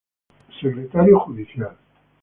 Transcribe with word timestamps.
Secretario 0.59 1.23
Judicial. 1.27 1.77